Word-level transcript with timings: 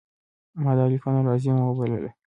ما 0.63 0.71
دا 0.77 0.85
لیکنه 0.91 1.19
لازمه 1.27 1.63
وبلله. 1.65 2.11